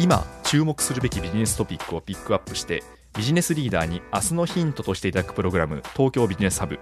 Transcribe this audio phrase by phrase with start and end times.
[0.00, 2.84] 今注目するべきビジネストピックをピックアップして
[3.16, 6.78] ビジネスリーダーに明日のヒントとしていただくプログラム東京ビジネスハブ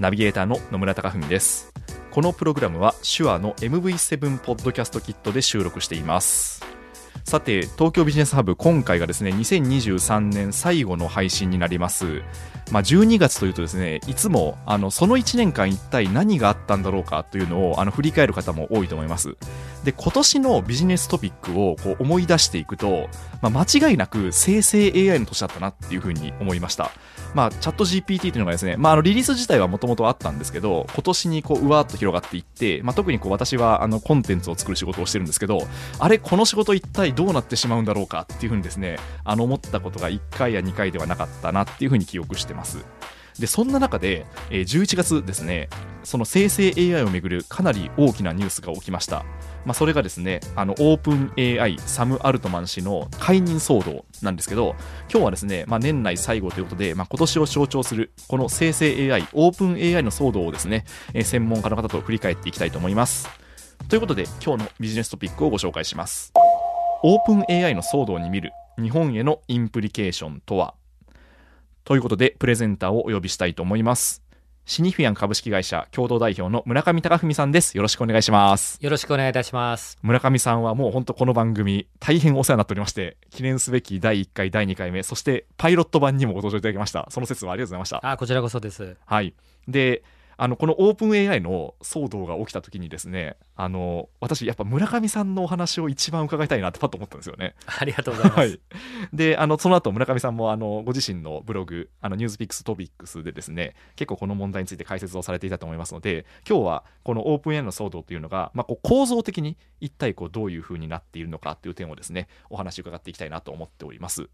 [0.00, 1.72] ナビゲーターの野村貴文です。
[2.10, 6.64] このプログラムは手話の MV7 ポッドキャストキットで収録しています。
[7.24, 12.22] さて東京ビジネスハブ今回がですね2023年最後の配信になります。
[12.72, 19.36] まあ、12月というとですねいつもあのその1年間一体何があったんだろうかというのをあの振り返る方も多いと思います。
[19.86, 23.08] で今年のビジネストピックをこう思い出していくと、
[23.40, 26.90] まあ、間違いなく生成 AI の年だったなっていうふうに思いました
[27.34, 35.58] まあ、チャット GPT というのがですね、まあ、あのリリース自体はもともとあったんですけど、今年にこううわーっと広がっていって、まあ、特にこう私はあのコンテンツを作る仕事をしてるんですけど、
[35.98, 42.86] あれ、この仕事一体どうなってしまうんだろうかっていうふうにですね、あの思ったことが1回や2回ではなかったなっていうふうに記憶してます。
[43.38, 45.68] でそんな中で、え、11月ですね
[46.04, 49.24] その生成 AI をめぐるかなり大きなニュースが起きました、
[49.66, 54.76] まあ、それがですねあのオープン AI サム・アルトマン氏の解任騒動なんですけど
[55.10, 63.28] 今日はですね、まあ、年内最後ということで、まあ、今年を象徴するこの生成 AI オープン AI の騒動をですね、えー、専門家の方と振り返っていきたいと思います。
[63.88, 66.32] ということで今日のビジネストピックをご紹介します。
[67.02, 70.74] オープン AI の騒動に見る日本へのインプリケーションとは？
[71.84, 74.25] ということで、プレゼンターをお呼びしたいと思います。
[74.68, 77.76] シニフィアン株式会社共同代表の村上隆文さんです。
[77.76, 78.80] よろしくお願いします。
[78.80, 79.96] よろしくお願いいたします。
[80.02, 87.06] 村上さんはもう本当この番組大変お世話になっておりまして、記念すべき第1回、第2回目、そしてパイロット版にもご登場いただきました。
[87.10, 88.10] その説はありがとうございました。
[88.10, 88.96] あ、こちらこそです。
[89.06, 89.34] はい。
[89.68, 90.02] で、
[90.38, 97.54] あのこのオープン AI の騒動が起きた時にですねあの私やっぱ村上さんのお話を一番伺いたいなってパッと思ったんですよね。
[97.66, 98.40] ありがとうございます。
[98.40, 98.60] はい、
[99.12, 114.28] であのその後村上さんもあのご自身のブログあのニュースピックストピックスでですね結構この問題について解説をされていたと思いますので今日はこのオープン AI の騒動というのが、まあ、こう構造的に一体こうどういうふうになっているのかっていう点をですねお話伺っていきたいなと思っております。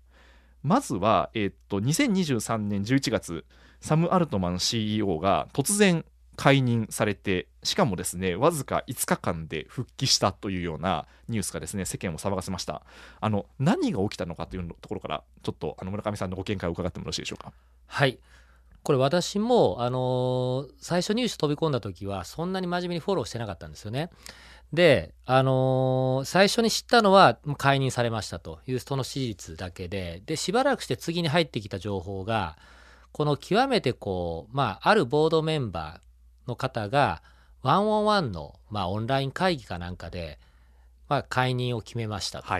[0.62, 3.44] まずは、え、っと2023年11月
[3.80, 6.04] サム・アルトマン CEO が突然
[6.36, 12.82] 解任されてしかもですねわずか5日間で復帰したというようなニュースがですね世間を騒がせました。
[13.20, 17.52] あの何が起きたのかというところからちょっとあの村上さんのご見解を伺ってもよろしいでしょうか？
[17.86, 18.18] はい。
[18.82, 24.10] これ私も、あのー、最初ニュース飛び込んだ時はそんなに真面目にフォローしてなかったんですよね。
[24.72, 28.60] で、あのー、最初に知ったのは解任されましたと。
[28.66, 30.22] いうその事実だけで。
[30.24, 32.56] でしばらくして次に入ってきた情報が
[33.12, 37.22] この極めてこう、まあ、あるボードメンバーの方が
[37.62, 40.38] ワンオンワンの、まあ、オンライン会議かなんかで、
[41.08, 42.54] まあ、解任を決めましたと。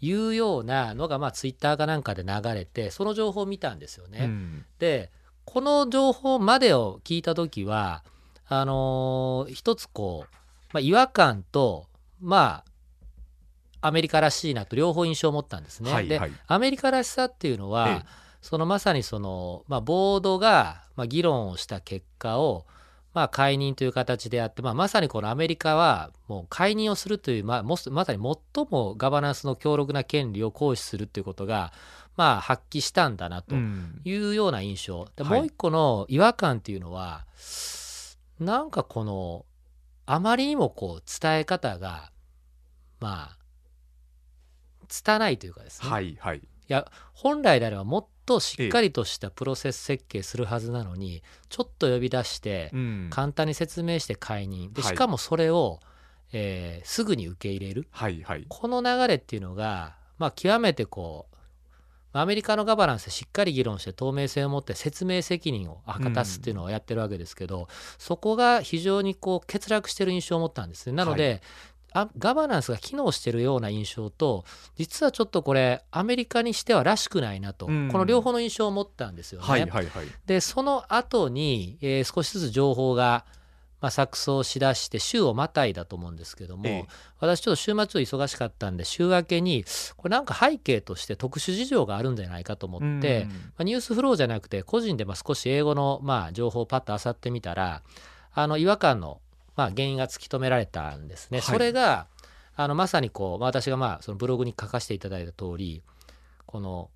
[0.00, 4.24] いうようなのが、まあ、ツイッターかなんかで流れてその情報を見たんですよね。
[4.24, 5.10] うん、で
[5.46, 8.04] この情報までを聞いた時は
[8.46, 10.36] あのー、一つこう、
[10.74, 11.86] まあ、違和感と
[12.20, 12.64] ま
[13.80, 15.92] あアメリカらしいなと両方印象を持ったんですね。
[15.92, 18.06] はいはい、でアメリカらしさっていうのは、ええ、
[18.42, 22.66] そのまさにその、まあ、ボードが、まあ、議論をした結果を
[23.14, 31.72] まあ、解任という形であって、まあ、まさにこのアメリカはもう解任をするという、まあ、まさに最もガバナンスの強力な権利を行使するということが、
[32.16, 37.24] まあ、発揮したんだなというような印象、うん、もう一個の違和感っていうのは、は
[38.40, 39.46] い、なんかこの
[40.06, 42.10] あまりにもこう伝え方が
[43.00, 43.38] まあ
[44.88, 52.72] 拙いというかですね、はいはい、いや本来であればもっとしっかりとしたプロセス設計するはずなのにちょっと呼び出して
[53.10, 54.72] 簡単に説明して解任。
[54.72, 55.80] でしかもそれを、
[56.32, 61.36] えー、すぐに受け入れる、はいはい、この流れっていうのが、まあ、極めてこう
[62.20, 67.66] アメリカのガバナンスでしっかり議論して透明性を持って説明責任を果たすっていうのをやってるわけですけど、うん、
[67.98, 70.92] そこが非常にこう欠落してる印象を持ったんですね。
[70.92, 71.42] なので、
[71.92, 74.44] あガバナンスが機能してるような印象と
[74.76, 79.46] 実はちょっとこれアメリカにしてはらしくないなと、うん、この両方の印象を持ったんですよね。
[79.46, 83.24] はいはいはい、でその後に、えー、少しずつ情報が、
[83.84, 86.86] まあ、錯綜しだして週をまたいだと思うんですけども、ええ、
[87.20, 89.66] 私ちょっと週末忙しかったんで週明けに
[89.98, 97.82] これなんか背景として特殊事情があるんじゃないかと思って、うん、まあ、ニュースフローじゃなくて個人でまあ少し英語のまあ情報をパッと漁ってみたら
[98.32, 99.20] あの違和感の
[99.56, 101.38] まあ、原因が突き止められたんですね。
[101.38, 101.46] はい。
[101.46, 102.06] それが
[102.56, 105.82] あのまさにこう、まあ、私がまあそのブログに書かせていただいた通り
[106.46, 106.90] この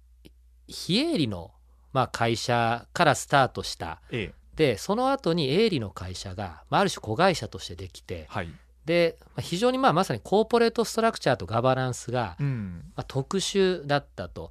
[0.67, 1.53] 非営利の
[1.93, 8.49] まあ会社からスタートしたええでその後に営利の会社が、まあ、ある種子会社としてできてはい。
[8.85, 12.83] でまあ非常にまあまさにコーポレートストラクチャーとガバナンスがうん。
[12.97, 14.51] まあ、特殊だったと。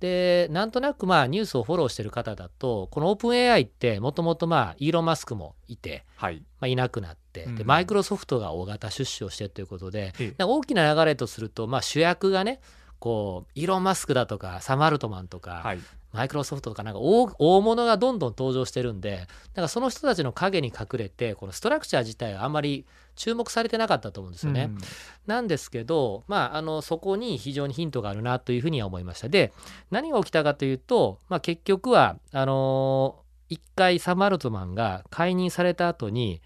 [0.00, 6.42] で、なんとなくまあニュースをフォローしてる方だと、このオープン AI ってもともとまあイーロン・マスクもいて、はい。
[6.60, 7.66] まあ、いなくなって、でうん。
[7.66, 12.60] マイクロソフトが大型出資をしてということで大きな流れとすると、まあ、主役がね、
[13.00, 15.80] こうイーロン・マスクだとかサム・アルトマンとか、はい
[16.12, 22.86] マイクロソフトとかなんか大大物がどんどん登場してるんで、だからその人たちの陰に隠れて、このストラクチャー自体はあんまり
[23.16, 24.70] 注目されてなかったと思うんですよね。
[24.70, 24.78] うん
[25.26, 29.28] なんですけど、まあ、あのそこに非常にヒントがあるなというふうには思いました。
[29.28, 29.52] で
[29.90, 33.22] 何が起きたかというと、まあ、結局はあのー
[33.52, 36.40] 一回サム・アルトマンが解任された後に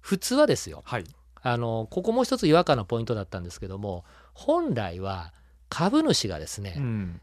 [0.00, 1.04] 普通はですよはい
[1.42, 5.34] あのここもう一つ違和感のポイントだったんですけども本来は
[5.68, 7.20] 株主がですね、うん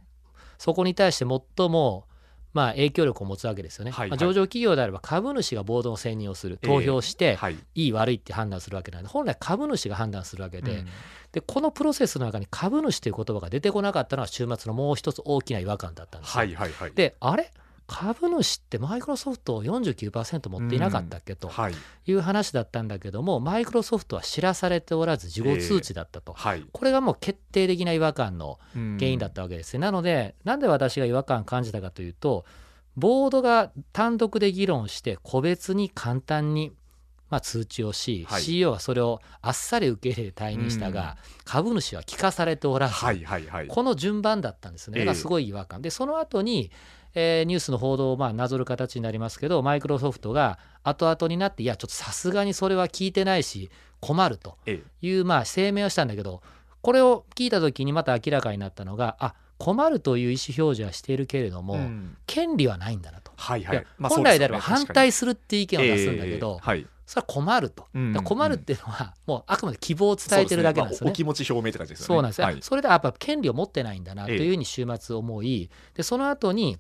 [0.58, 2.06] そこに対して最も
[2.54, 7.58] まあ影響力を持つわけですよね、はいまあ上場企業であれば株主がボードの選任をする投票して、はい。
[7.76, 10.88] いい悪いって判断するわけなんで本来株主が判断するわけで、うん。
[11.34, 16.38] でこのプロセスの中に株主という言葉が出てこなかったのは週末のもう一つ大きな違和感だったんですよ。
[16.38, 16.92] はいはいはい。
[16.94, 17.52] であれ
[17.88, 21.74] 株主ってマイクロソフトを49%持っていなかったっけとはい。
[22.06, 26.66] いう話だったんだけどもマイクロソフトは知らされておらず事後通知だったと、はい。
[26.72, 32.46] これがもう決定的な違和感の原因だったわけですね、なのでなんで私が違和感を感じたかというと
[32.96, 36.74] ボードが単独で議論して個別に簡単に
[37.30, 38.42] まあ通知をし、はい。
[38.42, 43.68] CEO がそれをあっさり受け入れて退任したが、株主は聞かされておらず、はいはいはい。
[43.68, 45.00] この順番だったんですね。
[45.00, 45.82] だからすごい違和感。
[45.82, 46.72] で、その後に、
[47.20, 55.08] えーニュースの報道をまあなぞる形になりますけど、マイクロソフトが後々になって、いや、ちょっとさすがにそれは聞いてないし、困るとええ。
[55.08, 56.44] いうまあ声明をしたんだけど、
[56.82, 62.16] これを聞いた時にまた明らかになったのが、あ困るという意思表示はしているけれども、うん。
[62.28, 63.32] 権利はないんだなと。
[63.36, 63.86] はいはい。
[63.98, 66.86] まあ本来であれば反対するっていう意見を出すんだけえどえ、はい。
[67.08, 67.88] それは困ると。
[67.96, 68.14] うん。
[68.14, 71.06] 困るっていうのは、もうあくまで希望を伝えてるだけなんですよね。
[71.06, 71.08] そう。
[71.08, 72.08] まあお気持ち表明って感じですよね。
[72.08, 72.42] そうなんです。
[72.42, 76.78] よ、はいそれでやっぱ権利を持ってないんだなというふうに週末思い、でその後に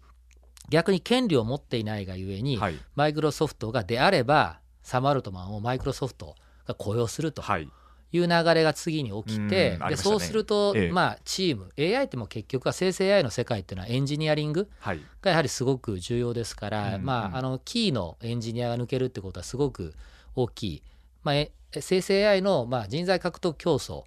[0.69, 2.79] 逆に権利を持っていないがゆえに、はい。
[2.95, 6.35] マイクロソフトがであればサム・アルトマンをマイクロソフト
[6.65, 7.69] が雇用するとはい。
[8.13, 10.91] いう流れが次に起きて、でそうすると、ええ。
[10.91, 15.01] まあ、チーム AI ってもう結局は生成 AI の世界っていうのはエンジニアリングはい。
[15.21, 19.93] がやはりすごく重要ですから、うんまあ、あのキーのエンジニアが抜けるってことはすごく
[20.35, 20.83] 大きい、
[21.23, 24.03] まあ、え生成 AI のまあ人材獲得競争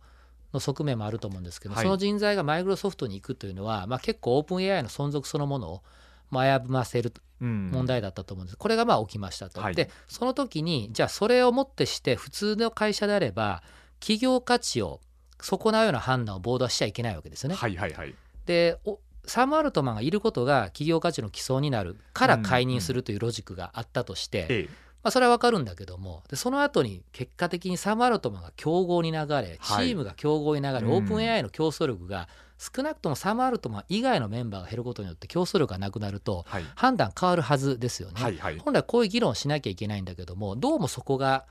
[0.55, 1.85] の側面もあると思うんですけど、はい。
[1.85, 5.83] その人材がマイクロソフトに行くというのは、まあ、結構オープン AI の存続そのものを
[6.31, 7.71] まあ危ぶませるうん。
[7.73, 9.61] 問題だったと思うんです、これがまあ起きましたと。
[9.61, 9.75] はい。
[9.75, 13.63] でその時にじゃあそれをもってして普通の会社であれば
[14.01, 15.01] 企業価値を
[15.41, 17.55] 損なうような判断をボードはしちゃいけないわけですよね。
[17.55, 18.15] はいはいはい。
[18.47, 24.69] でおサム・アルトマンがいることが企業価値の基礎になるから解任するというロジックがあったとして、ええ。
[25.03, 29.93] まあ、それはわかるんだけどもでその後に結果的にサム・アルトマンが競合に流れチはい。
[29.93, 30.91] ームが競合に流れ、うん。
[30.93, 32.29] オープン AI の競争力が
[32.61, 38.23] 少なくともサム・アルトマン以外のメンバーが減ることによって競争力がなくなるとはい判断変わるはずですよね。
[38.23, 41.47] はいはい本来こういう議論をしなきゃいけないんだけどもどうもそこが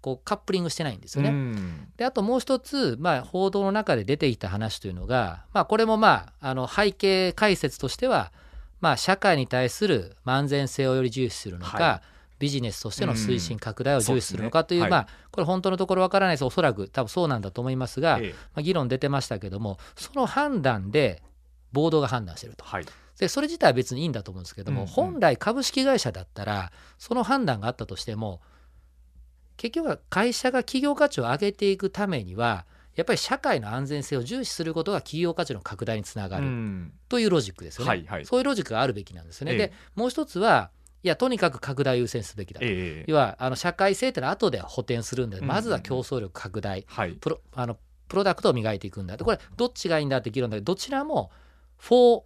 [0.00, 1.28] こうカップリングしてないんですよね。
[1.28, 8.32] うんであともう一つ、まあ、報道の中で出てきた話というのが、まあ、これもまああの背景解説としては、
[8.80, 12.02] まあ、社会に対する万全性をより重視するのか、は
[12.44, 14.90] ビジネスとしての推進拡大を重視するのかという,、そうですね。
[14.90, 16.44] まあ、これ本当のところわからないです。
[16.44, 18.32] おそらく多分そうなんだと思いますが、ええ。
[18.32, 21.22] まあ、議論出てましたけどもその判断で
[21.72, 22.64] ボードが判断してると。
[22.66, 22.86] はい。
[23.18, 24.92] でそれ自体は別にいいんだと思うんですけども、うんうん。
[24.92, 28.42] 本来株式会社だったらその判断があったとしても
[29.56, 36.92] 結局は会社が企業価値を上げていくためにはやっぱり社会の安全性を重視することが企業価値の拡大につながるうん。
[37.08, 37.88] というロジックですよね。
[37.88, 38.26] はいはい。
[38.26, 39.52] そういうロジックがあるべきなんですよね。
[39.52, 39.58] ええ。
[39.58, 40.70] でもう一つは
[41.04, 42.66] いやとにかく拡大優先すべきだと。
[42.66, 43.04] ええ。
[43.06, 46.86] 要はあの社会性ってのは後で補填するんで、うんまずは競争力拡大。
[46.88, 47.12] はい。
[47.12, 47.76] プロあの
[48.08, 49.14] プロダクトを磨いていくんだ。
[49.14, 51.30] ってこれどっちがいいんだって議論だけどどちらも
[51.76, 52.22] フォー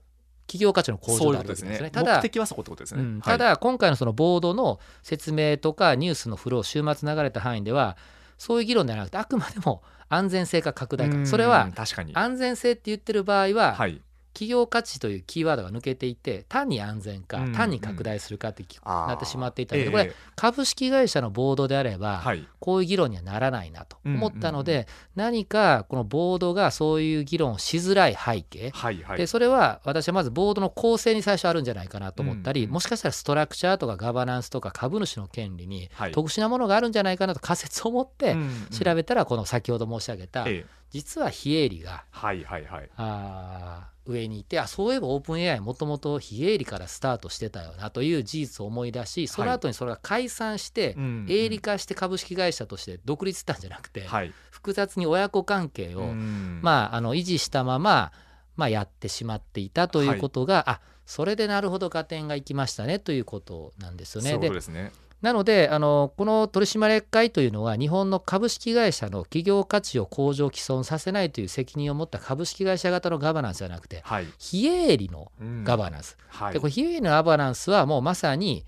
[0.46, 1.90] 企業価値の向上であるわですねですね。
[1.90, 3.22] ただ目的はそこってことですね、うん、はい。
[3.22, 7.96] ただ今回のそのボードの説明とかニュースのフロー週末流れた範囲では
[8.38, 12.12] そういう議論ではなくてあくまでも安全性か拡大うんかそれは確かに。
[12.14, 14.00] 安全性って言ってる場合ははい
[14.38, 22.46] 企業価値というキーワードが抜けていて単に安全かうん単に拡大するかってなってしまっていたので、ええこれ株式会社のボードであれば、はい。
[22.60, 24.86] こういう議論にはならないなと思ったので、うんうん
[25.18, 29.18] 何かこのボードがそういう議論をしづらい背景、はいはい。
[29.18, 32.74] でそれは私はまずボードの構成に最初あるんじゃないかなと思ったり、うんうん。
[32.74, 36.12] もしかしたらストラクチャーとかガバナンスとか株主の権利にはい。
[36.12, 38.36] 特殊なものがあるんじゃないかなと仮説を持って
[38.70, 42.90] 調べたらこの先ほど申し上げたええ実は非営利がはいはいはい。
[42.96, 50.96] あー上にいてあそういえばオープン AI もともと非営利からスタートしてたよなという事実を思い出しその後にそれが解散して
[51.28, 54.32] 営利化して株式会社として独立したんじゃなくてはい。
[54.50, 56.60] 複雑に親子関係をうん。
[56.62, 58.12] まあ、あの維持したまま、
[58.56, 64.30] まあ、やってしまっていたということが、あそれでなるほど合点がいきましたねということなんですよね。
[64.32, 64.90] そうですね
[65.22, 74.26] なのであのこの取締役会というのは日本の株式会社の企業価値を向上毀損させないという責任を持った株式会社型のガバナンスじゃなくてはい。
[74.38, 75.32] 非営利の
[75.64, 76.52] ガバナナンス、はい。
[76.52, 78.64] でこれ非営利のガバナンスはもうまさに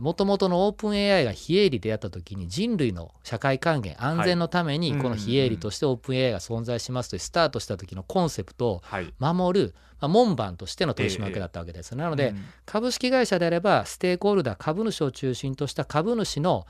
[0.00, 5.02] もともとのオープン AI が非営利でやった時に人類の社会還元安全のためにはい。
[5.02, 9.12] この非営利としてオープン AI が存在しますというスタートした時のコンセプトをはい。
[9.18, 11.96] 守る、まあ、門番としての取締役だったわけです。
[11.96, 12.44] なので、うん。
[12.64, 16.66] 株式会社であればステークホルダー株主を中心とした株主の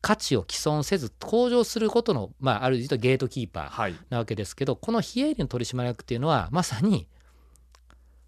[0.00, 3.94] 価値を毀損せず向上することの、まあ、ある意味とゲートキーパーはい。
[4.10, 7.06] なわけですけどこの非営利の取締役っていうのはまさに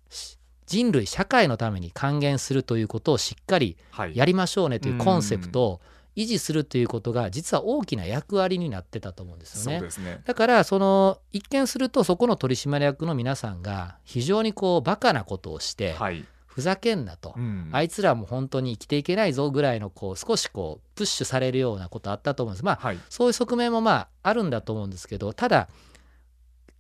[0.08, 4.16] し人類社会のために還元するということをしっかりはい。
[4.16, 5.80] やりましょうねというコンセプトを
[6.16, 9.80] 維持するということが実は大きな役割になってたと思うんですよそうね。
[9.80, 10.20] ですね。
[10.24, 16.24] だからその一見するとそこの取締役の皆さんが非常にこうバカなことをしてはい。
[16.46, 17.68] ふざけんなと、うん。
[17.72, 22.64] あいつらも本当に生きていけないぞぐらいのこう少しこうプッシュされるようなことあったと思うんです。
[22.64, 22.98] まあはい。
[23.10, 25.68] そういう側面もまああるんだと思うんですけどただ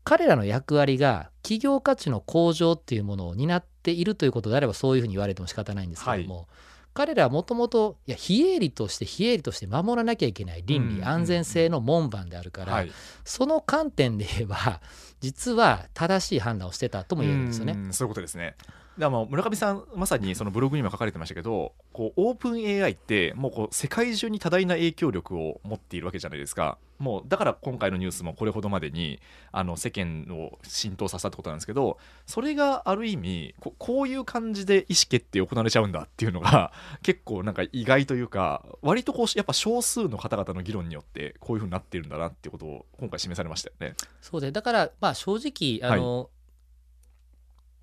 [0.04, 6.46] 彼らの役割が企業価値の向上っていうものを担っているということであればそういうふうに言われても仕方ないんですけども、
[6.94, 12.90] 彼らはもともといや非営利として非営利として守らなきゃいけない倫理安全性の門番であるから、はい
[13.24, 14.80] その観点で言えば
[15.20, 17.72] 実は正しい判断をしてたとも言えるんですよね。
[17.72, 18.54] うんそういうことですね。
[18.98, 29.18] でも村上さんまさにそのブログにも書かれてましたけどこうオープン AI ってもうこう世界中に多大な影響力を持っているわけじゃないですかもうだから今回のニュースもこれほどまでに
[29.50, 36.72] あの世間を浸透させたってことなんですけどそれがある意味ここういう感じで意思決定行われちゃうんだっていうのが
[37.02, 43.96] 結構なんか意外というか割とこうやっぱ少数の方々の議論によってこういうふうになっているんだなっていうことを今回示されましたよね。
[44.20, 46.30] そうでだからまあ正直あの、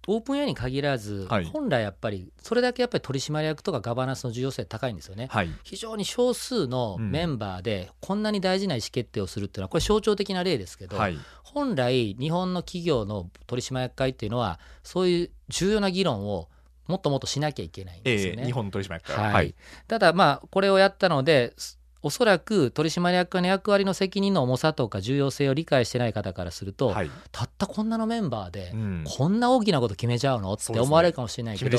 [0.08, 1.46] オープン AI に限らず、はい。
[1.46, 5.28] 本来やっぱりそれだけやっぱり取締役とかガバナンスの重要性高いんですよね。
[5.32, 11.18] はい、非常に少数のメンバーでこんなに大事な意思決定をするっていうのはこれ象徴的な例ですけど、はい。
[11.44, 16.50] 本来日本の企業の取締役会っていうのはそういう重要な議論を
[16.88, 18.42] もっともっとしなきゃいけないんですよね。
[18.42, 19.44] えー日本取締役会は。
[19.44, 19.56] い。
[19.88, 27.12] ただまあこれをやったのですおそらく取締役会の役割の責任の重さとか重要性を理解してない方からすると、はい。
[27.32, 29.04] たったこんなのメンバーでうん。
[29.08, 30.54] こんな大きなこと決めちゃうの？
[30.54, 31.78] って思われるかもしれないけど。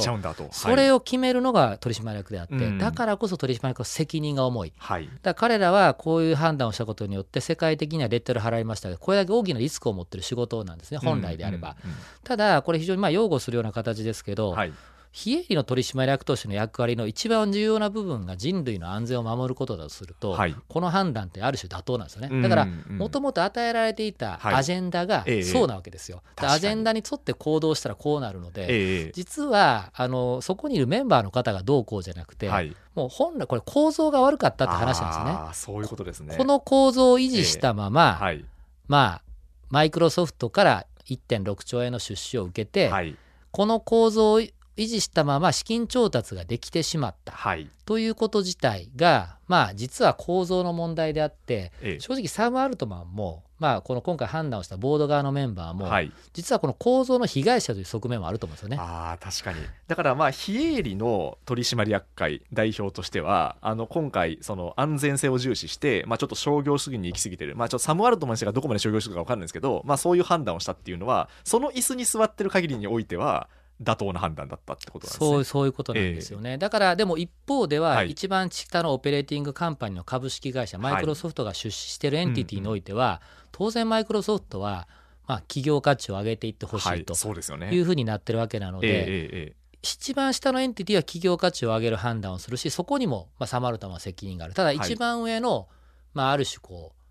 [0.51, 2.79] それを、を決めるのが取締役であって、うん。
[2.79, 4.73] だからこそ取締役の責任が重い。
[4.79, 14.73] はい、だから彼らはこういう判断をしたことによって世界的にはレッテル払いましたがこれだけ大きなリスクを持ってる仕事なんですね本来であれば、うんうんただこれ非常にまあ擁護するような形ですけど、うんはい、
[15.13, 20.57] 非営利の取締役としての役割の一番重要な部分が人類の安全を守ることだとすると、はい。
[20.69, 24.55] この判断ってある種妥当なんですよねだからもともと与えられていたはい。
[24.55, 26.53] アジェンダがええそうなわけですよ、確かに。
[26.55, 28.67] アジェンダに沿って行動したらこうなるので、え
[29.09, 29.13] え。
[29.13, 35.51] 実はあのそこにいるメンバーの方がどうこうじゃなくて、はい、もう本来これ構造が悪かったって話なんですよね。
[35.53, 36.37] そういうことですね。
[36.39, 38.47] この構造を維持したまま、はい、
[38.89, 39.23] まあ
[39.69, 43.15] マイクロソフトから1.6兆円の出資を受けて、はい、
[43.51, 44.41] この構造を
[44.77, 47.33] 維持したまま資金調達ができてしまった。
[47.33, 52.01] はい、ということ自体がまあ実は構造の問題であってええ。
[52.01, 58.79] 正直サム・アルトマンもまあこの今回判断をしたボード側のメンバーも、はい、実はこの構造の被害者という側面もあると思うんですよね。
[58.81, 59.65] あー確かに。
[59.87, 73.49] だからまあ非営利の取締役会代表としてはあの今回その安全性を重視して、まあ、ちょっと商業主義に行き過ぎてる、まあ、ちょっとサム・アルトマン氏がどこまで商業主義か分かんないんですけど、まあ、そういう判断をしたっていうのはその椅子に座ってる限りにおいては
[73.83, 75.27] 妥当な判断だったってことなんですね。
[75.27, 78.11] そうそういうことなんですよね、だからでも一方では、はい。
[78.11, 83.21] 一番下の operating company の株式会社、マイクロソフトが出資している entity においては、
[83.51, 84.89] 当然マイクロソフトは、
[85.27, 87.75] まあ、企業価値を上げていってほしはいいとそうですよね。
[87.75, 94.55] いうふうになってるわけなので、えええええ一番下の entity は企業価値を上げる判断をするしそこにも、まあ、サム・アルトマンは責任がある。
[94.55, 94.77] ただい。
[94.77, 95.69] 一番上の、
[96.15, 97.02] まあ、ある種こう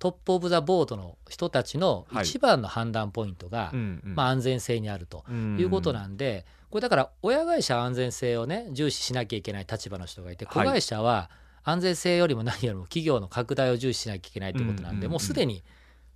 [0.00, 2.24] top of the board の人たちのはい。
[2.24, 3.70] 一番の判断ポイントが、
[4.02, 10.68] まあ、安全性にあるということなんで、これだから親会社は安全性をね重視しなきゃいけない立場の人がいて子はい。
[10.68, 11.30] 会社は
[11.62, 15.62] 安全性よりも何よりも企業の拡大を重視しなきゃいけないということなんで、もうすでに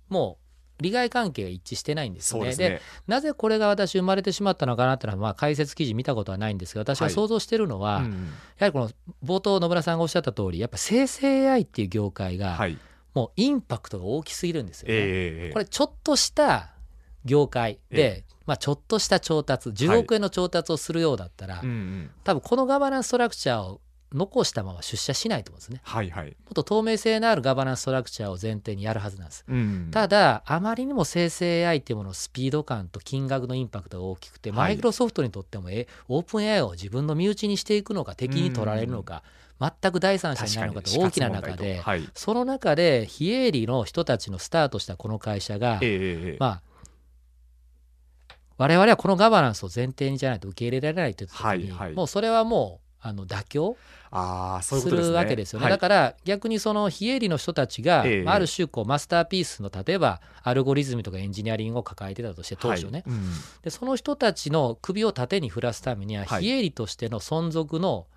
[0.09, 0.39] も
[0.79, 2.47] う利害関係が一致してないんですよね。
[2.47, 2.81] ですね。
[3.07, 7.13] なぜこれが私生まれてしまったのかなっていうのは、まあ、解説記事見たことはないんですが私がはい。
[7.13, 8.13] 想像してるのは、うん
[8.57, 8.89] やはりこの
[9.23, 12.77] 冒頭野村さんがおっしゃった通りやっぱ生成 AI っていう業界がはい
[13.15, 14.93] もうインパクトが大きすぎるんですよね。
[14.93, 16.75] ええこれちょっとした
[17.23, 22.09] 業界で、まあ、ちょっとした調達10億円の調達をするようだったら、うんうん。
[22.23, 23.81] 多分このガバナンスストラクチャーを
[24.13, 25.81] 残したまま出社しないと思うんですね。
[25.83, 26.27] はいはい。
[26.27, 29.43] もっと透明性のあるガバナンスストラクチャーを前提にやるはずなんです。
[29.47, 34.57] うんただあまりにも生成 AI っていうもののスピード感と金額のインパクトが大きくて、はい。
[34.57, 39.23] マイクロソフトにとってもえオープン AI を自分の身内にしていくのか敵に取られるのか、
[39.59, 42.09] 全く第三者になるのかと大きな中で、はい。
[42.13, 46.61] その中で非営利の人たちのスタートしたこの会社が、ええええまあ
[48.57, 51.93] 我々はこのガバナンスを前提にじゃないと受け入れられないという時に、はいはい。
[51.93, 53.77] もうそれはもうあの妥協
[54.61, 55.65] するわけですよね。
[55.65, 55.73] はい。
[55.73, 63.31] だから逆にその非営利の人たちが、ええまあある種こうマスターピースの例えばアルゴリズムとかエンジニアリングを抱えてたとして当初ね、はいうん。
[63.61, 66.43] でその人たちの首を縦に振らすためにははい。
[66.43, 68.07] 非営利としての存続の、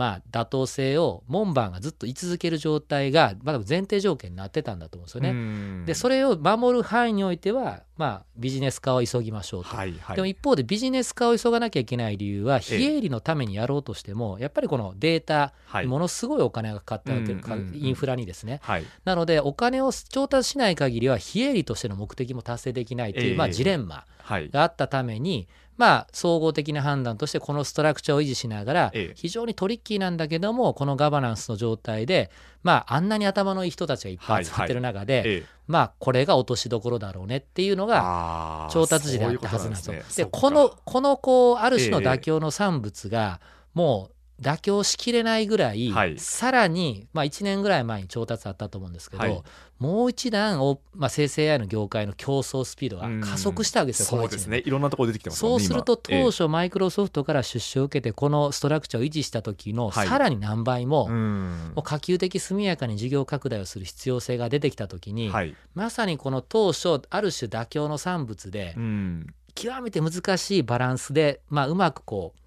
[0.00, 5.28] まあ、妥当性を門番がずっと居続ける状態が、まあ、前提条件になってたんだと思うんですよね。
[5.28, 5.84] うん。
[5.84, 9.76] でそれを守る範囲においては、まあ、ビジネス化を急ぎましょうと。
[9.76, 10.16] はいはい。
[10.16, 15.86] でも一方でビジネス化を急がなきゃいけない理由は非営利のためにやろうとしてもやっぱりこのデータはい。
[15.86, 18.60] ものすごいお金がかかってわけうインフラにですね。
[18.62, 18.84] はい。
[19.04, 23.36] なのでお金を調達しない限りは非営利としての目的も達成できないという、ええ。
[23.36, 24.48] まあ、ジレンマはい。
[24.48, 25.46] があったために
[25.80, 29.14] まあ総合的な判断としてこのストラクチャーを維持しながらええ。
[29.16, 32.30] 非常にトリッキーなんだけどもこのガバナンスの状態で
[32.62, 35.44] まああんなに頭のいい人たちがいっぱい集まってる中で、ええ。
[35.66, 40.26] まあこれが落としどころだろうねっていうのが調達時であったはずなんですよ。
[40.26, 42.06] でこのこのこうある種のええ。
[42.08, 43.40] 妥協の産物が
[43.72, 46.18] もう妥協しきれないぐらい、はい。
[46.18, 49.42] さらに、まあ、1年ぐらい前に調達あったと思うんですけど、はい。
[49.78, 54.62] もう一段お、まあ、生成 AI の業界の競争スピードが加速したわけですよ、そうですね。
[54.64, 60.08] いろんなところ出てきてますねそうすると今当初マイクロソフトから出資を受けてこのストラクチャーを維持した時のはい。
[60.08, 61.72] さらに何倍も,、ええうん。
[61.74, 65.54] もう可及的速やかに事業拡大をする必要性が出てきた時に、はい。
[65.74, 69.26] まさにこの当初ある種妥協の産物で、うん。
[69.54, 72.40] 極めて難しいバランスで、まあ、うまくこう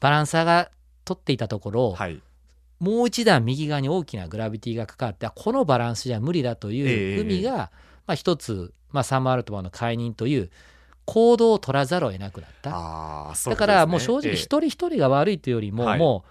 [0.00, 0.70] バランサーが
[1.06, 2.20] 取っていたところ、はい。
[2.78, 7.70] もう一段右側に大きなグラビティがかかってあこのバランスじゃ無理だとえいえう意味が、
[8.06, 10.50] まあ、一つ、まあ、サム・アルトマンの解任という
[11.06, 12.76] 行動を取らざるを得なくなった。
[12.76, 13.56] ああそね。
[13.56, 14.34] だからもう正直ええ。
[14.34, 15.98] 一人一人が悪いというよりも、はい。
[15.98, 16.30] もう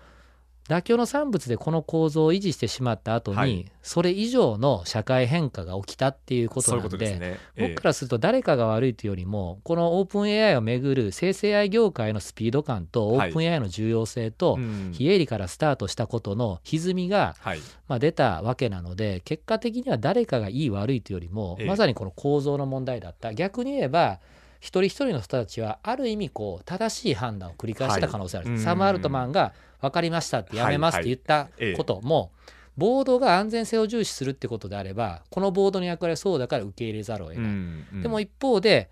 [0.67, 3.65] 妥協の産物でこの構造を維持してしまった後に、はい。
[3.83, 7.19] それ以上の社会変化が起きたっていうことなんでね。
[7.21, 7.67] ええ。
[7.69, 13.29] 僕からすると誰かが悪いというよりもこのオープン AI をめぐる生成 AI 業界のスピード感とオはい。
[13.29, 14.91] ープン AI の重要性とうん。
[14.91, 21.67] 非営利からスタートしたことの歪みがはいまあ出たわけなので結果的には誰かがいい悪いというよりもええ。
[21.67, 23.35] まさにこの構造の問題だった。
[23.35, 24.19] 逆に言えば
[24.59, 28.59] 一人一人の人たちはある意味こう正しい判断を繰り返した可能性ある、はい。
[28.59, 32.31] サム・アルトマンが分かりましたってやめますって言ったええことも、
[32.77, 38.01] ボードが安全性を重視するってことであればこのボードの役割はそうだから受け入れざるを得ない、うんうん。
[38.01, 38.89] でも一方で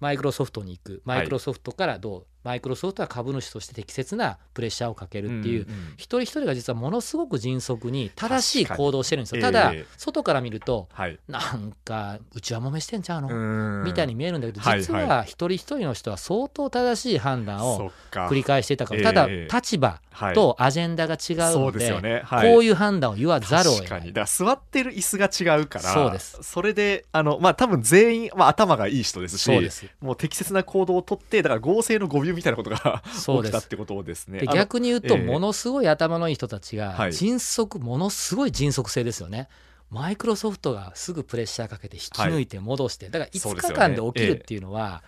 [0.00, 1.02] マイクロソフトに行く。
[1.04, 9.36] マイクロソフトからどう、マイクロソフトは株主として適切なプレッシャーをかけるっていう、んん一人一人が実はものすごく迅速に正しい行動をしてるんですよ。
[9.36, 9.86] ええただ、ええ。
[9.98, 11.18] 外から見るとはい。
[11.28, 13.84] なんかうちはもめしてんちゃうの、うん。
[13.84, 19.54] みたいに見えるんだけどはい実は一人一人の人は相当正しい判断を繰り返していたからええただええ。
[19.54, 22.22] 立場はいとアジェンダが違うのでよね。
[22.24, 22.52] はい。
[22.52, 23.88] こういう判断を言わざるを得ない。
[23.88, 24.12] 確かに。
[24.12, 26.38] だ座ってる椅子が違うからそうです。
[26.42, 29.86] それであのまあ多分全員、まあ、頭がいい人ですしそうです。
[30.00, 34.40] もう適切な行動をとってだから合成の誤謬みたいなことが 起きたってことですね。
[34.52, 35.22] 逆に言うとええ。
[35.22, 37.12] ものすごい頭のいい人たちがはい。
[37.12, 39.48] 迅速ものすごい迅速性ですよね。
[39.90, 45.02] マイクロソフトがすぐプレッシャーかけて引き抜いて戻して、だから5日間で起きるっていうのは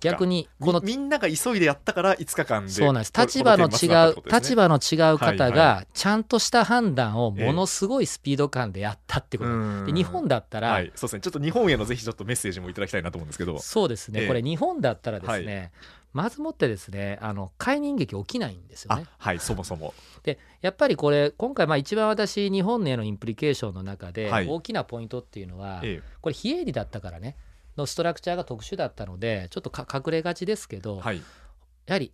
[0.00, 3.12] 逆にこのみみんなが急いでやったから5日間でそうなんです。
[3.12, 11.20] こ立場の違うね立場の違う方はいはがちゃんとした判断をものすごいスピード感でやったってこと、うんで日本だったら、はい、そうですね。
[11.20, 13.58] ちょっと日本へのぜひちょっとメッセージもいただきたいなと思うんですけど。
[13.58, 14.28] そうですね、ええ。
[14.28, 15.72] これ日本だったらですね、
[16.12, 19.06] まずもってですねあの解任劇起きないんですよあね。
[19.18, 19.38] はい。
[19.38, 19.94] そもそも。
[20.22, 24.48] でやっぱりこれ今回まあ一番私日本へのインプリケーションの中ではい。
[24.48, 26.02] 大きなポイントっていうのは、え。
[26.20, 27.36] これ非営利だったからね
[27.78, 31.22] のストラクチャーが特殊だったのでちょっとか隠れがちですけど、えはい
[31.86, 32.12] やはり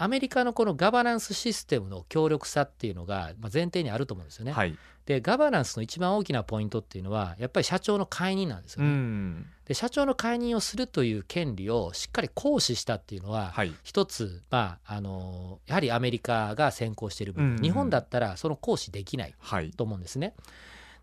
[0.00, 4.52] アメリカのこのガバナンスシステムの強力さっていうのがまあ前提にあると思うんですよね。
[4.52, 8.92] はいでガバナンスの一番大きなポイントっていうのはやっぱり社長の解任なんですようね。
[8.92, 20.34] んで社長の解任をするという権利をしっかり行使したっていうのは、はい一つ、まあ、あのやはりアメリカが先行している部分、うんうん日本だったらその行使できないはいと思うんですね。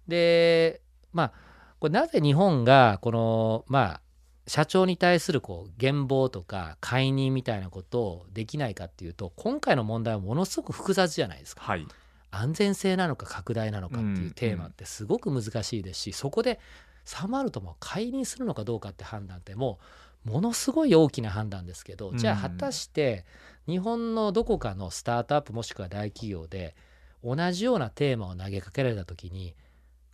[0.08, 1.32] でまあ
[1.80, 4.02] これなぜ日本がこのまあ
[4.48, 11.64] 社長に対するこう減俸とか解任みたいなことをできないかっていうと今回の問題はものすごく複雑じゃないですか。
[11.64, 11.88] はい。
[12.32, 16.60] 安全性なのか拡大なのかってうんいうテーマってすごく難しいですし、そこで
[17.06, 19.80] サマルトも解任するのかどうかって判断っても
[20.26, 23.26] うものすごい大きな判断ですけど、じゃあ果たして
[23.68, 26.76] 日本のどこかのスタートアップもしくは大企業で
[27.24, 29.56] 同じようなテーマを投げかけられた時に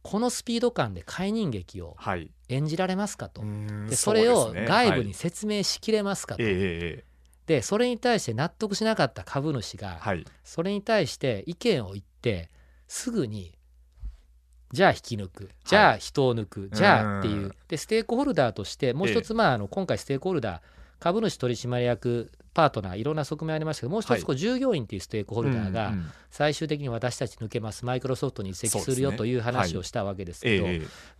[0.03, 2.31] このスピード感で解任劇をはい。
[2.49, 3.41] 演じられますかと。
[3.41, 5.13] うんでそれを外部にはい。
[5.13, 10.25] 説明しきれますかと、でそれに対して納得しなかった株主がえはい。
[10.43, 12.49] それに対して意見を言って
[12.87, 13.57] すぐに
[14.73, 17.35] じゃあ引き抜くじゃあ人を抜く、じゃあっていう。
[17.35, 20.61] うんでステークホルダーとしてもう一つ、まあ、あの今回ステークホルダー
[20.99, 25.93] 株主取締役パートナーいろんな側面ありましたけどもう一はいつこう従業員っていうステークホルダーが
[26.29, 30.67] 最終的に私たち抜けますマイクロソフトに移籍するよという話をしたわけですけど、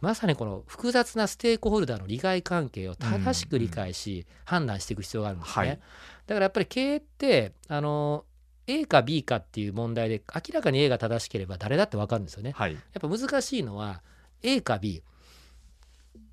[0.02, 5.68] まさにこの複雑なステークホルダーの利害関係を正しく理解し、判断していく必要があるんですね。
[5.68, 5.80] はい。
[6.28, 8.26] だからやっぱり経営ってあの
[8.68, 12.52] A か B かっていう問題で明らかに A が正しければ誰だって分かるんですよね。
[12.56, 12.74] はい。
[12.74, 14.02] やっぱ難しいのは
[14.44, 15.04] A か B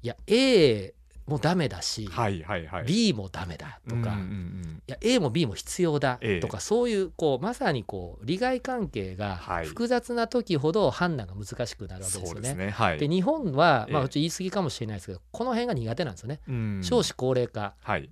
[0.03, 0.95] いや A
[1.29, 2.85] もダメだし、はいはいはい。
[2.85, 4.83] B もダメだとか、うんうんいうん。
[4.87, 6.41] や A も B も必要だええ。
[6.41, 9.67] とか、そういうこうまさにこう利害関係がはい。
[9.67, 12.41] 複雑な時ほど判断が難しくなるわけですよね。
[12.41, 12.71] ですね。
[12.71, 12.99] はい。
[12.99, 14.05] で日本は、まあ、ええ。
[14.05, 16.41] ちょっと言い過ぎかもしれないですけど、この辺が苦手なんですよね。
[16.49, 16.81] うん。
[16.83, 18.11] 少子高齢化、はい。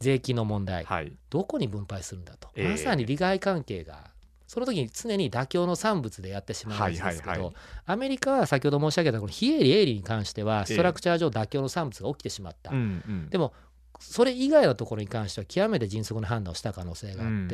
[0.00, 1.12] 税金の問題、はい。
[1.30, 2.68] どこに分配するんだと、ええ。
[2.70, 4.10] まさに利害関係が、
[4.48, 7.52] その時に常に妥協の産物でやってしまうんですけど、
[7.84, 12.72] アメリカは先ほど申し上げたこの非営利、営利に関しては、ストラクチャー上、妥協の産物が起きてしまった。
[13.28, 13.52] でも
[14.00, 17.48] それ以外のところに関しては極めて迅速な判断をした可能性があって、うん。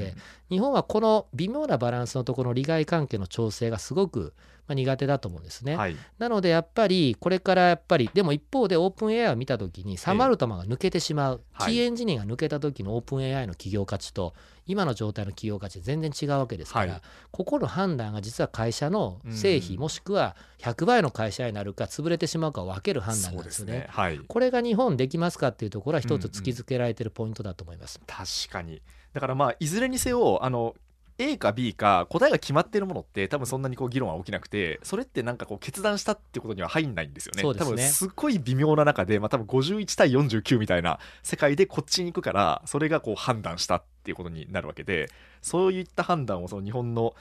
[0.50, 4.34] 日本はこの微妙なバランスのところの利害関係の調整がすごく
[4.66, 5.76] まあ苦手だと思うんですね。
[5.76, 5.96] はい。
[6.18, 11.72] なのでやっぱりこれからやっぱりでも一方でオープン AI を見た時にサマルタマが抜けてしまう、はい。
[11.72, 14.34] キーエンジニアが抜けた時のオープン AI の企業価値と
[14.66, 17.02] 今の状態の企業価値全然違うわけですから、はい。
[17.30, 23.72] ここの判断が実は会社の成否、うんもしくは100倍の会社になるか潰れてしまうかを分ける判断なんでよね。
[23.72, 23.86] ね。
[23.90, 24.18] はい。
[24.18, 26.20] これが日本できますかっていうところは一つうんうん。
[26.30, 28.00] 突きつけられてるポイントだと思います。
[28.06, 28.80] 確かに。
[29.12, 30.74] だからまあいずれにせよあの
[31.18, 37.42] A か B か答えが決まってるものって多分そんなにこう議論は起きなくてそれってなんかこう決断したっていうことには入んないんですよね。
[37.42, 37.70] そうですね。
[37.70, 45.08] 多分すっごい微妙な中で、まあ、多分51対49みたいな世界でこっちに行くからそれがこう判断したっていうことになるわけで
[45.40, 47.14] そういった判断をその日本の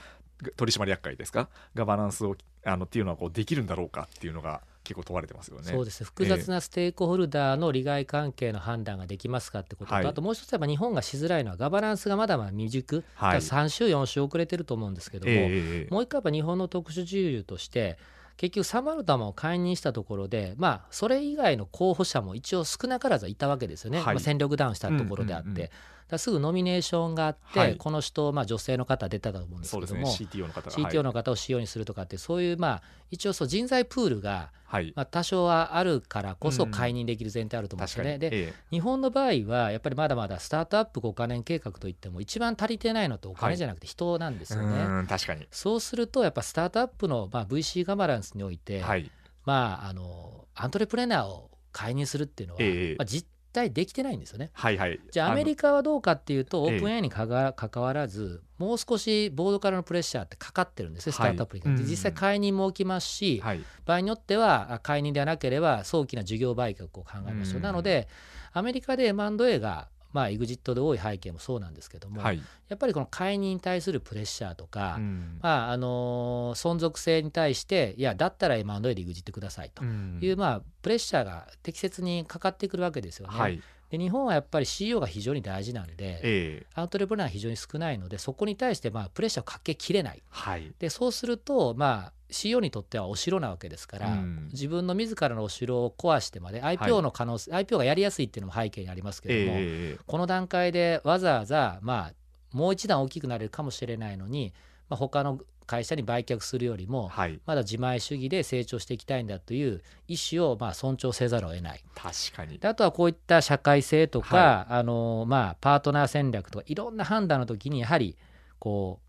[0.58, 1.50] 取締役会ですか？
[1.76, 5.64] ガバナンスをあのっていうのはこうできるんだろうかっていうのが結構問われてますよね。
[5.64, 6.06] そうですね。
[6.06, 10.06] 複雑なステークホルダーの利害関係の判断ができますかってことと、はい。
[10.06, 13.42] あともう一つやっぱ日本がしづらいのはガバナンスがまだまだ未熟、はい。
[13.42, 15.94] 3週4週遅れてると思うんですけども、ええええ。
[15.94, 17.98] もう一回やっぱ日本の特殊自由として
[18.38, 24.16] 結局サマルタマを解任したところでまあそれ以外の候補者も一応少なからずいたわけですよね、はい。
[24.16, 25.70] まあ、戦力ダウンしたところであって、うんうんうん。
[26.10, 27.78] だすぐノミネーションがあって、はい。
[27.78, 30.10] この人、まあ、女性の方出てたと思うんですけども、ね。
[30.10, 36.72] CTO の方が CTO の方を CEO にするとかってそういうまあ一応そう人材プールがはい、はいまあ、多少はあるからこそうん。
[36.72, 38.18] 解任できる前提あると思うんですよね。
[38.18, 38.42] で確かに。
[38.42, 38.54] ええ。
[38.72, 45.06] 日本の場合はやっぱりまだまだスタートアップ5カ年計画といっても一番足りてないのってお金じゃなくて人なんですよね。
[45.08, 45.48] 確かに。
[45.52, 49.12] そうするとやっぱスタートアップのまあ VC ガバナンスにおいて、はい。
[49.46, 52.96] まああのアントレプレナーを介入するっていうのは、ええ。
[52.98, 54.52] まあ、実態できてないんですよね。
[54.54, 55.00] はいはい。
[55.12, 56.74] じゃあアメリカはどうかっていうとオえ。
[56.74, 63.62] えープン AI にかが関わらずもう少しボードからのプレッシャーってかかってるんですねスタートアップに、はい実際解任も起きますし、はい。
[63.86, 67.64] 場合によってはあ解任ではなければ早期な事業売却を考えましょう、うん。
[67.64, 68.08] なので
[68.52, 72.42] アメリカで M&A がまあ、エグジットで多い背景もそうなんですけども、はい。
[72.70, 75.40] やっぱりこの解任に対するプレッシャーとか、うん。
[75.42, 80.20] まああのー存続性に対していやだったら M&A でエグジットくださいとうん。
[80.22, 83.38] いう、まあ、プレッシャーが適切にかかってくるわけですよね。
[83.38, 83.62] はい
[83.94, 86.66] で日本はやっぱり CEO が非常に大事なんで、ええ。
[86.74, 90.24] アウトレプレナーが非常に少ないのでそこに対してまあプレッシャーをかけきれない。
[90.32, 90.74] はい。
[90.80, 94.50] でそうするとまあ CEO にとってはお城なわけですから、うん。
[94.52, 100.00] 自分の自らのお城を壊してまで IPO の可能性、IPO がやりやすいっていうのも背景にありますけれども、ええ。
[100.08, 102.14] この段階でわざわざまあ
[102.50, 104.56] もう一段大きくなれるかもしれないのに、
[104.90, 107.40] まあ、他の会社に売却するよりも、はい。
[107.46, 111.84] まだ自前主義で成長していきたいんだという意思をまあ尊重せざるを得ない。
[111.96, 112.60] 確かに。
[112.60, 118.16] であとはこういった社会性とか、はあのまあ、パートナー戦略とかいろんな判断の時にやはり
[118.60, 119.03] こう、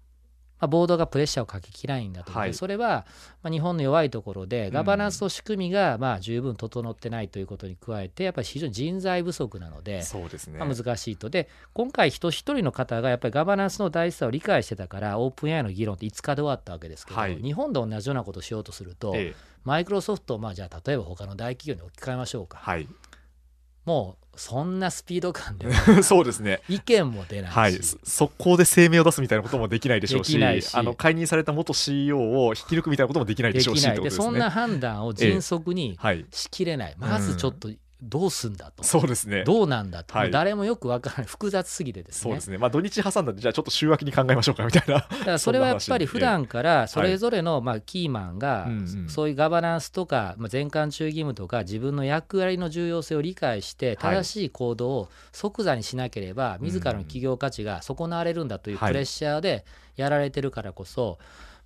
[0.65, 2.55] まあ、ボードがプレッシャーをかけきらないんだと思って、はい。
[2.55, 3.05] それは、
[3.43, 10.03] まあ、日本の弱いところでガバナンスの仕組みがまあ十分整ってないということに加えてやっぱり非常に人材不足なので。
[10.03, 10.59] そうですね。
[10.59, 11.29] まあ、難しいと。
[11.29, 17.37] で今回人一人の方がやっぱりガバナンスの大事さを理解してたからオープン AI の議論って5日で終わったわけですけど、はい。
[17.37, 19.35] 日本で同じようなことをしようとすると、ええ。
[19.65, 22.89] マイクロソフトをまあじゃあ例えば他の大企業に置き換えましょうか、はい
[23.85, 26.61] もうそんなスピード感で そうですね。
[26.69, 30.75] 意見も出ないし、はい、そ速攻で声明を出すみたいなこともできないでしょうしできないし。
[30.75, 33.97] あの解任された元 CEO を引き抜くみたいなこともできないででしょうしきない。
[33.97, 36.27] でねそんな判断を迅速にはい。
[36.33, 37.71] しきれない、まずちょっと
[38.05, 39.45] どうすんだと、そうですね。
[39.45, 40.27] どうなんだと、はい。
[40.27, 41.27] もう誰もよくわからない。
[41.27, 42.21] 複雑すぎてですね。
[42.23, 42.59] そうですね。
[42.59, 44.95] まあ土日挟んだんでじゃあちょっと週明けに考えましょうかみたいな。
[44.95, 48.69] だからそれはやっぱり普段からそれぞれのまあキーマンが
[49.09, 54.17] そういうガバナンスとかまあ全館中義務とか自分の役割の重要性を理解してはい。
[54.17, 58.91] 正しい行動を即座にしなければ自らの企業価値が損なわれるんだというはい。
[58.91, 59.65] プレッシャーで
[59.97, 61.19] やられてるからこそ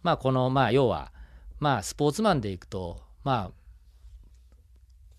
[0.03, 1.12] まあこのまあ要は
[1.59, 3.59] まあスポーツマンでいくとまあ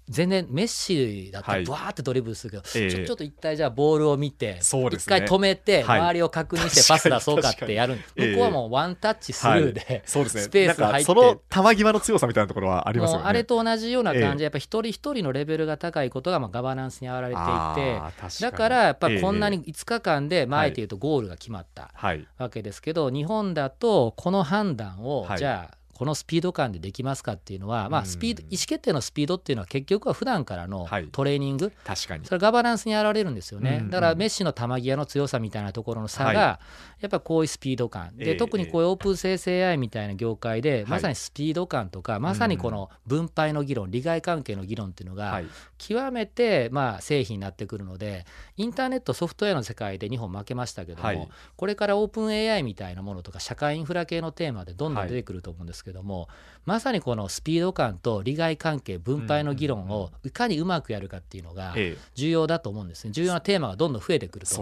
[0.09, 1.61] 全然メッシだったはい。
[1.61, 2.91] らブワーってドリブルするけど、ええ。
[2.91, 5.17] ちょちょっと一回じゃあボールを見てそうですね。
[5.17, 5.99] 一回止めてはい。
[5.99, 8.27] 周りを確認してパス出そうかってやる、確かに。
[8.31, 10.41] 向こうはもうワンタッチスルーで、そうですね。
[10.43, 13.23] スペース入ってその球際の強さみたいなところはありますよね。
[13.27, 14.27] あれと同じような感じ。
[14.27, 17.35] えでやっぱ一人一人のレベルが高いことがまあガバナンスに現れてい
[17.75, 22.27] てだからやっぱりこんなえに5日間でまあはいうとゴールが決まったはい。
[22.37, 25.37] わけですけど日本だとこの判断をはい。
[25.37, 28.03] じゃあこのスピード感でできますかっていうのは、まうん。
[28.03, 31.09] あ、スピード意思決定のスピードっていうのは結局は普段からのはい。
[31.11, 32.25] トレーニング、確かに。
[32.25, 36.65] それガバナンスに現れるんですよね、だからメッシの球際の強さみたいなところの差が、はい
[36.99, 38.15] やっぱこういうスピード感。
[38.17, 45.45] で、ええ特にこういうオープン生成 AI みたいな業界で、まさにスピード感とか、まさにこの分配の議論利害関係の議論っていうのが、はい。
[45.79, 48.25] 極めてまあ製品になってくるので
[48.57, 51.29] インターネットソフトウェアの世界で日本負けましたけども、はい。
[51.55, 56.27] これからオープン AI みたいなものとか社会インフラ系のテーマでどんどん出てくると思うんですけども、
[56.65, 61.97] まさにこのスピード感と利害関係分配の議論をいかにうまくやるかっていうのがええ。
[62.13, 63.11] 重要だと思うんですね。
[63.11, 64.53] 重要なテーマがどんどん増えてくると、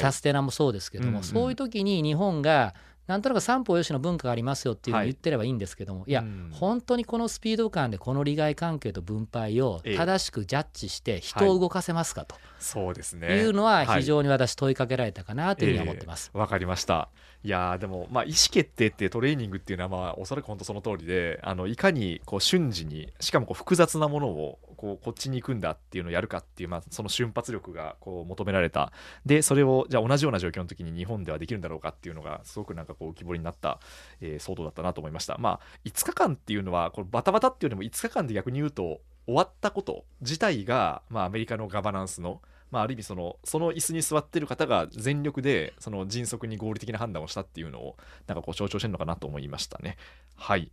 [0.00, 2.74] サステナもそうですけども、そういう時に日本が
[3.06, 6.50] なんとなく三方よしの文化がありますよっていうのを言ってればいいんですけども、い、や、うん。
[6.52, 13.38] 本当にこのスピード感でこの利害関係と分配をええ正しくジャッジして人を動かせますかとそうですね。
[13.38, 16.30] いうのは非に常に私問いかけられたかなというふうには思ってます。
[16.32, 17.08] わ、かりました。
[17.44, 28.92] いやでも、まあ、意思決定ってトレーニングっていうのは、まあ、おそらく本当その通りで、あのいかにこう瞬時に、しかもこう複雑なものをこうこっちに行くんだっていうのをやるかっていう、まあ、その瞬発力がこう求められた。
[29.26, 33.80] で、それをじゃあ同じような状況の時に日本ではできるんだろうかっていうのが、すごくなんかこう浮き彫りになった、
[34.20, 35.36] えー騒動だったなと思いました。
[35.38, 42.40] まあ、5日間っていうのは、これバタバタっていうよりも5日間で逆に言うと、終わったこと自体が、まあ、アメリカのガバナンスの
[42.72, 49.98] まあ、ある意味そのその椅子に座ってる方が全力でその迅速に合理的な判断をしたっていうのをなんかこう象徴してるのかなと思いましたね。
[50.36, 50.72] はい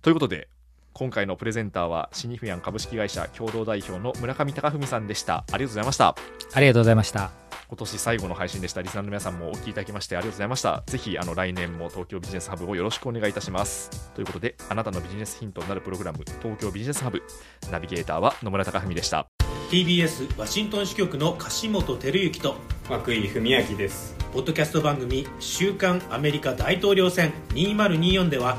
[0.00, 0.48] ということで
[0.92, 5.36] 今回のプレゼンターはシニフィアン株式会社共同代表の村上隆文さんでした。
[5.36, 6.16] ありがとうございました。
[6.52, 7.30] ありがとうございました。
[7.68, 8.82] 今年最後の配信でした。
[8.82, 10.82] リスナーの皆さんもお聞きいただきましてありがとうございました。
[10.86, 14.10] ぜひあの来年も東京ビジネスハブをよろしくお願いいたします。
[14.14, 17.22] ということであなたのビジネスヒントになるプログラム東京ビジネスハブ
[17.70, 19.28] ナビゲーターは野村隆文でした。
[19.70, 22.56] TBS ワシントン支局の樫本照之と
[22.90, 24.16] 涌井文明です。
[24.32, 28.58] ポッドキャスト番組「週刊アメリカ大統領選2024」では